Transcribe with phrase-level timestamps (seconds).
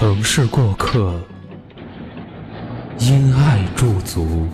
[0.00, 1.12] 城市过客，
[3.00, 4.46] 因爱驻足。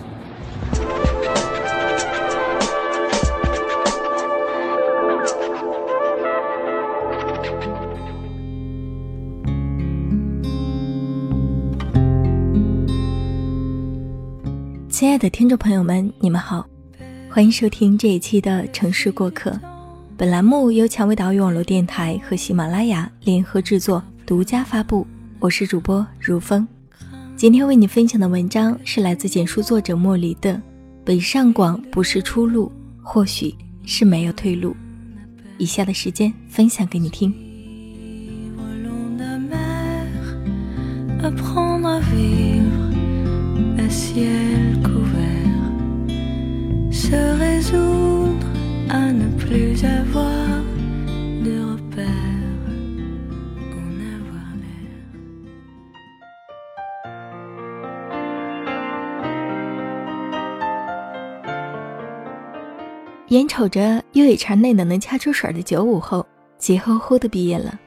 [14.89, 16.65] 亲爱的听众朋友们，你们好，
[17.29, 19.51] 欢迎收听这一期的《城市过客》。
[20.17, 25.05] 本栏目由蔷薇岛屿网络电台和喜马拉雅联合制作，独家发布。
[25.39, 26.65] 我是主播如风，
[27.35, 30.53] 今天为你分享的文章是来自简书作者莫离的
[31.03, 32.71] 《北上广不是出路，
[33.03, 33.53] 或许
[33.85, 34.71] 是没有退路》。
[35.57, 37.33] 以下的时间分享给你听。
[63.29, 66.25] 眼瞅着又一茬内能能掐出水的九五后
[66.59, 67.79] 急吼吼的毕业了，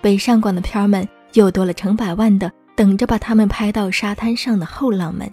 [0.00, 5.30] 北上广的漂们又多了成百万的等着把他们拍到沙滩上的后浪们。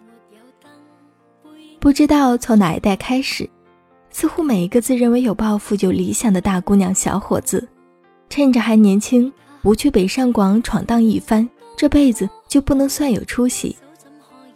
[1.79, 3.49] 不知道从哪一代开始，
[4.11, 7.67] 似乎每一个自认为有抱负、有理想的大姑娘、小伙子，
[8.29, 13.75] 趁着还年轻，不去北上广闯荡一番，这辈子就不能算有出息。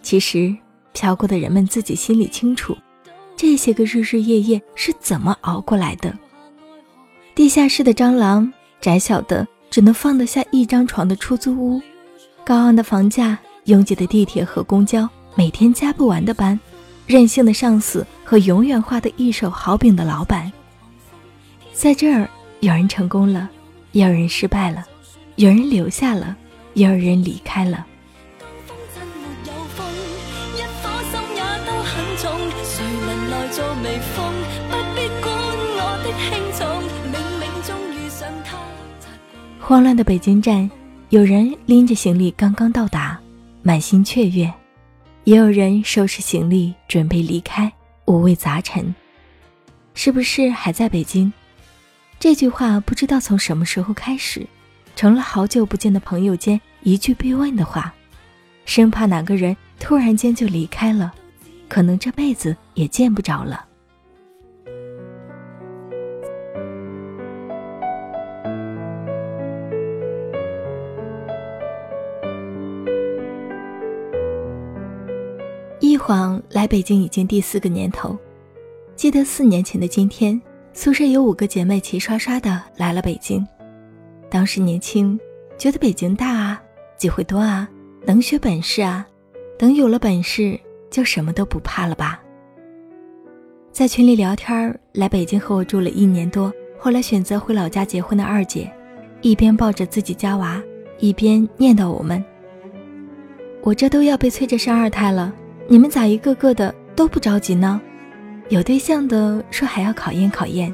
[0.02, 0.56] 其实，
[0.94, 2.78] 飘过的人们自己心里清楚。
[3.38, 6.12] 这些个日日夜夜是怎么熬过来的？
[7.36, 11.80] 地下室的蟑螂，窄小的只能放得下一张床的出租屋，
[12.44, 16.60] 高昂的房价，拥挤的地铁和公交，每天加不完的班，
[17.06, 20.52] 任性的上司和永远画的一手好饼的老板。
[21.72, 22.28] 在这儿，
[22.62, 23.48] 有人成功了，
[23.92, 24.84] 也有人失败了，
[25.36, 26.36] 有人留下了，
[26.74, 27.86] 也有人离开了。
[39.60, 40.70] 慌乱的北京站，
[41.10, 43.20] 有人拎着行李刚刚到达，
[43.62, 44.50] 满心雀跃；
[45.26, 47.70] 也有人收拾行李准备离开，
[48.06, 48.96] 五味杂陈。
[49.94, 51.34] 是不是还在北京？
[52.18, 54.48] 这句话不知道从什么时候开始，
[54.96, 57.94] 成了好久不见的朋友间一句必问的话，
[58.64, 61.14] 生怕哪个人突然间就离开了，
[61.68, 63.67] 可能这辈子也见不着了。
[75.98, 78.16] 一晃来北京已经第四个年头，
[78.96, 80.40] 记得四年前的今天，
[80.72, 83.44] 宿舍有五个姐妹齐刷刷的来了北京。
[84.30, 85.20] 当时年轻，
[85.58, 86.62] 觉得北京大啊，
[87.00, 87.68] 机会多啊，
[88.06, 89.08] 能学本事啊，
[89.58, 90.60] 等有了本事
[90.92, 92.22] 就什么都不怕了吧。
[93.72, 98.72] 在群里聊天来北京和我住了一年多，后来选择回老家结婚的二姐，
[99.22, 100.62] 一边抱着自己家娃，
[101.00, 102.24] 一边念叨我们
[103.66, 105.34] ：“我这都要被催着生二胎了。”
[105.70, 107.82] 你们咋一个个的都不着急呢？
[108.48, 110.74] 有对象的说还要考验考验，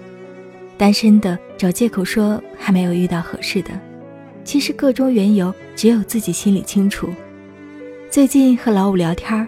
[0.77, 3.71] 单身的找借口说还没有遇到合适的。
[4.43, 7.09] 其实个中缘由只有自己心里清楚。
[8.07, 9.47] 最近和老五聊天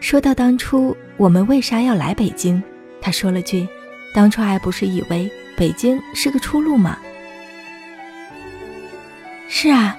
[0.00, 2.62] 说到当初我们为啥要来北京，
[3.00, 3.66] 他说了句
[4.12, 6.98] ：“当初还不是以为北京是个出路吗？”
[9.48, 9.96] 是啊，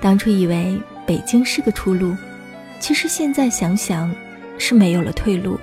[0.00, 0.76] 当初以为
[1.06, 2.16] 北京是个出路。
[2.80, 4.10] 其实现在想想，
[4.58, 5.58] 是没有了退路。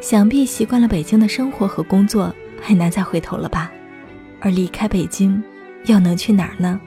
[0.00, 2.32] 想必习惯了北京的生活和工作，
[2.62, 3.72] 很难再回头了吧？
[4.40, 5.42] 而离开北京，
[5.86, 6.80] 又能去哪儿呢？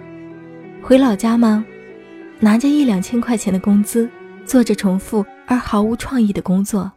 [0.81, 1.65] 回老家吗？
[2.39, 4.09] 拿着一两千块钱的工资，
[4.45, 6.89] 做着重复而毫无创意的工作。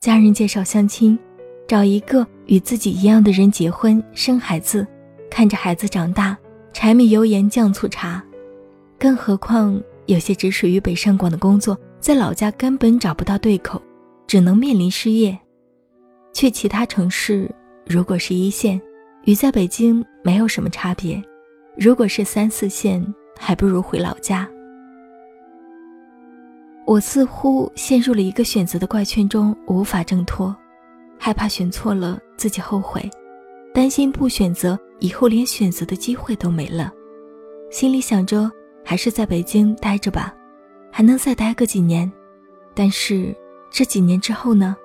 [0.00, 1.18] 家人介绍相亲，
[1.66, 4.86] 找一个与自己一样的人结婚生孩子，
[5.30, 6.36] 看着孩子长大。
[6.72, 8.22] 柴米油盐酱醋茶，
[8.98, 13.80] 更何况有些只属于北上广的工作，在老家根本找不到对口，
[14.26, 15.38] 只能面临失业。
[16.32, 17.48] 去其他城市，
[17.86, 18.80] 如果是一线，
[19.24, 21.22] 与在北京没有什么差别；
[21.76, 23.04] 如果是三四线，
[23.38, 24.48] 还不如回老家。
[26.86, 30.54] 我似乎陷入了一个选择的怪圈中，无法挣脱，
[31.18, 33.08] 害怕选错了自己后悔，
[33.74, 36.92] 担心不选择以后连选择的机会都没了，
[37.70, 38.50] 心里想着
[38.84, 40.34] 还是在北京待着吧，
[40.90, 42.10] 还能再待个几年。
[42.74, 43.34] 但是
[43.70, 44.76] 这几年之后呢？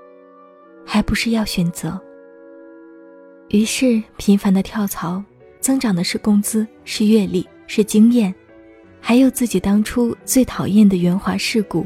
[0.85, 1.99] 还不是要选择。
[3.49, 5.21] 于是频繁的跳槽，
[5.59, 8.33] 增长的是工资，是阅历，是经验，
[9.01, 11.85] 还有自己当初最讨厌的圆滑世故，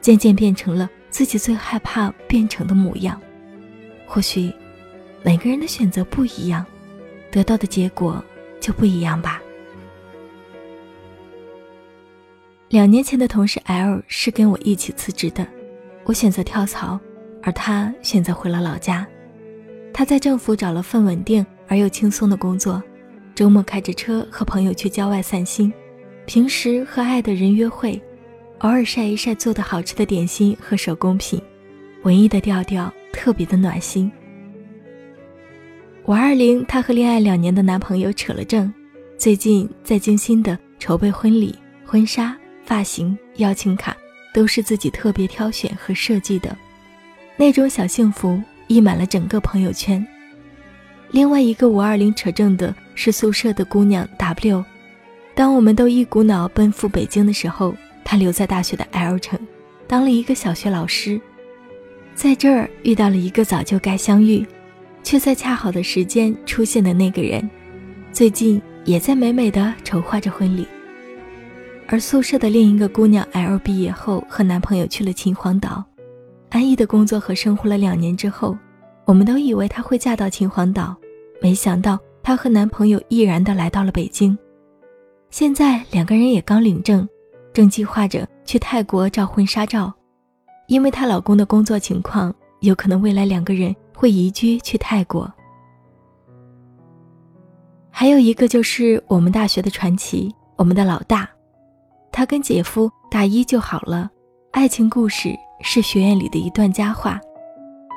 [0.00, 3.20] 渐渐变成了自己最害怕变成的模样。
[4.06, 4.50] 或许，
[5.22, 6.64] 每个人的选择不一样，
[7.30, 8.22] 得到的结果
[8.60, 9.40] 就不一样吧。
[12.68, 15.46] 两年前的同事 L 是跟我一起辞职的，
[16.04, 16.98] 我选择跳槽。
[17.42, 19.06] 而他选择回了老家，
[19.94, 22.82] 他在政府找了份稳定而又轻松的工作，
[23.34, 25.72] 周末开着车和朋友去郊外散心，
[26.26, 27.98] 平时和爱的人约会，
[28.58, 31.40] 偶尔晒一晒做的好吃的点心和手工品，
[32.02, 34.12] 文艺的调调特别的暖心。
[36.10, 38.74] 五二零，她和恋爱两年的男朋友扯了证，
[39.16, 41.54] 最近在精心的筹备婚礼，
[41.86, 43.96] 婚纱、发型、邀请卡
[44.34, 46.58] 都是自己特别挑选和设计的。
[47.36, 50.04] 那种小幸福溢满了整个朋友圈。
[51.12, 54.64] 另外一个五二零扯证的是宿舍的姑娘 W。
[55.36, 57.72] 当我们都一股脑奔赴北京的时候，
[58.02, 59.38] 她留在大学的 L 城，
[59.86, 61.20] 当了一个小学老师，
[62.16, 64.44] 在这儿遇到了一个早就该相遇，
[65.02, 67.48] 却在恰好的时间出现的那个人，
[68.12, 70.66] 最近也在美美的筹划着婚礼。
[71.88, 75.84] 而宿舍的另一个姑娘 L 毕业后和男朋友去了秦皇岛。
[76.48, 78.56] 安逸的工作和生活了两年之后，
[79.04, 80.96] 我们都以为她会嫁到秦皇岛，
[81.40, 84.36] 没想到她和男朋友毅然的来到了北京。
[85.30, 87.08] 现在两个人也刚领证，
[87.52, 89.92] 正计划着去泰国照婚纱照，
[90.66, 95.30] 因为她老公的工作情况，有可能未来两个人会移居去泰国。
[97.90, 101.28] 还有一个就是我们大学的传奇，我们的老大，
[102.10, 104.08] 他跟姐夫大一就好了，
[104.52, 105.28] 爱情故事。
[105.62, 107.20] 是学院里的一段佳话，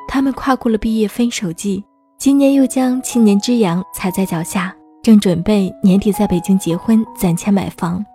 [0.10, 1.82] 他们跨过了毕业分手季，
[2.18, 8.06] 今年又将七年之痒踩在脚下，正准备年底在北京结婚，攒钱买房。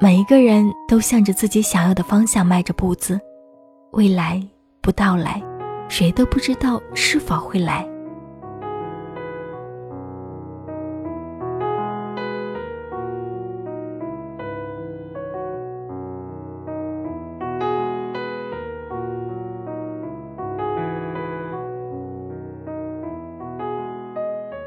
[0.00, 3.20] 每一个人都向着自己想要的方向迈着步子，
[3.92, 4.44] 未来
[4.80, 5.40] 不到来，
[5.90, 7.84] 谁都不知道是否会来。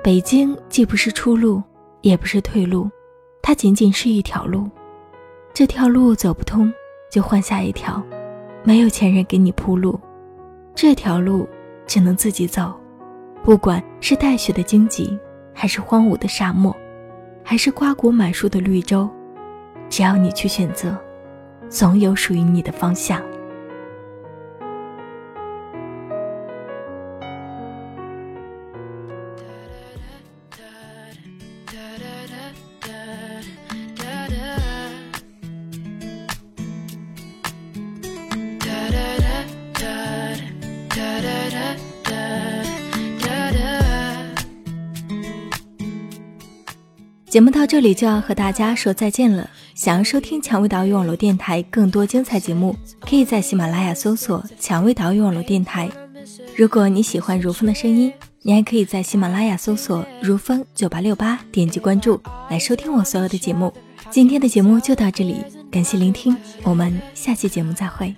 [0.04, 1.64] 北京既不是出路，
[2.02, 2.92] 也不是退路，
[3.42, 4.70] 它仅仅是一条路。
[5.54, 6.72] 这条路走不通，
[7.10, 8.04] 就换下一条。
[8.66, 9.98] 没有前人给你铺路，
[10.76, 11.48] 这条路
[11.86, 12.74] 只能自己走。
[13.44, 15.18] 不管是带雪的荆棘，
[15.54, 16.76] 还是荒芜的沙漠，
[17.44, 19.10] 还是瓜果满树的绿洲，
[19.90, 20.98] 只要你去选择，
[21.70, 23.22] 总有属于你的方向。
[47.34, 49.50] 节目到这里就要和大家说再见了。
[49.74, 55.90] 想要收听蔷薇岛屿网络电台更多精彩节目，可以在喜马拉雅搜索“蔷薇岛屿网络电台”。
[56.56, 58.14] 如果你喜欢如风的声音，
[58.44, 62.22] 你还可以在喜马拉雅搜索“如风九八六八”，点击关注
[62.52, 63.74] 来收听我所有的节目。
[64.12, 65.38] 今天的节目就到这里，
[65.72, 68.14] 感谢聆听，我们下期节目再会。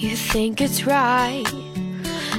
[0.00, 1.44] You think it's right.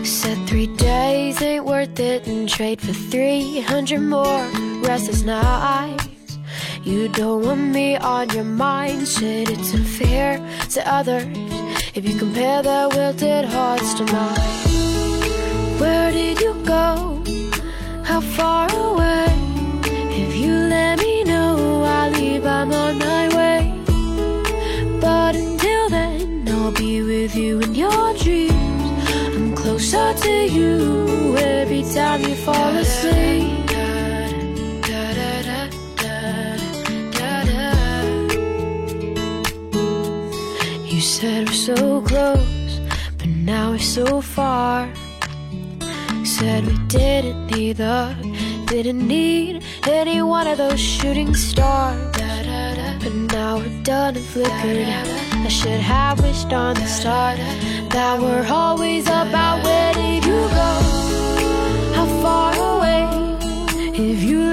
[0.03, 4.47] Said three days ain't worth it and trade for 300 more
[4.81, 6.39] restless nights.
[6.83, 9.07] You don't want me on your mind.
[9.07, 10.39] Said it's unfair
[10.71, 11.27] to others
[11.93, 15.79] if you compare their wilted hearts to mine.
[15.79, 17.21] Where did you go?
[18.03, 19.27] How far away?
[20.09, 21.20] If you let me
[30.17, 33.69] to you every time you fall asleep.
[40.85, 42.79] You said we're so close,
[43.17, 44.91] but now we're so far.
[46.23, 48.15] Said we didn't need the,
[48.67, 52.11] didn't need any one of those shooting stars.
[53.03, 54.87] But now we're done and flickered.
[54.87, 57.37] I should have wished on the start
[57.89, 59.90] that we're always about where.
[64.03, 64.50] If you